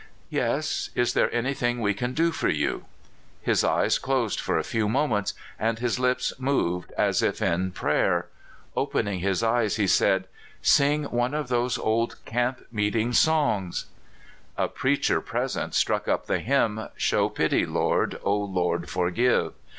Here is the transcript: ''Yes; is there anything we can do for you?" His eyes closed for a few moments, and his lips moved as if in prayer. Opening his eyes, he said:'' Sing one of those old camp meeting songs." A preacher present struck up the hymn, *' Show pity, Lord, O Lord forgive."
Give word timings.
''Yes; 0.33 0.89
is 0.95 1.13
there 1.13 1.31
anything 1.31 1.79
we 1.79 1.93
can 1.93 2.15
do 2.15 2.31
for 2.31 2.49
you?" 2.49 2.85
His 3.43 3.63
eyes 3.63 3.99
closed 3.99 4.39
for 4.39 4.57
a 4.57 4.63
few 4.63 4.89
moments, 4.89 5.35
and 5.59 5.77
his 5.77 5.99
lips 5.99 6.33
moved 6.39 6.91
as 6.93 7.21
if 7.21 7.39
in 7.39 7.71
prayer. 7.71 8.27
Opening 8.75 9.19
his 9.19 9.43
eyes, 9.43 9.75
he 9.75 9.85
said:'' 9.85 10.25
Sing 10.79 11.03
one 11.03 11.35
of 11.35 11.49
those 11.49 11.77
old 11.77 12.15
camp 12.25 12.65
meeting 12.71 13.13
songs." 13.13 13.85
A 14.57 14.67
preacher 14.67 15.21
present 15.21 15.75
struck 15.75 16.07
up 16.07 16.25
the 16.25 16.39
hymn, 16.39 16.87
*' 16.91 16.95
Show 16.97 17.29
pity, 17.29 17.67
Lord, 17.67 18.19
O 18.23 18.33
Lord 18.35 18.89
forgive." 18.89 19.53